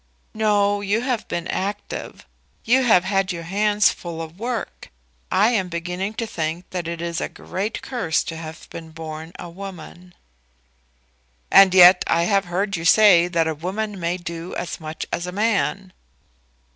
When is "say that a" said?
12.83-13.53